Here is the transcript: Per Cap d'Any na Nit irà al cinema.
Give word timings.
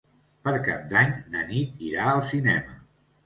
Per 0.47 0.53
Cap 0.67 0.87
d'Any 0.93 1.11
na 1.35 1.43
Nit 1.51 1.85
irà 1.89 2.07
al 2.13 2.25
cinema. 2.31 2.81